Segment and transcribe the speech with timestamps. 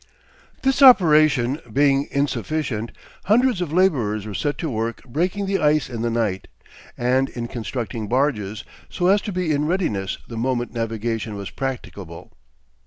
[0.63, 2.91] This operation being insufficient,
[3.25, 6.47] hundreds of laborers were set to work breaking the ice in the night,
[6.97, 12.31] and in constructing barges, so as to be in readiness the moment navigation was practicable.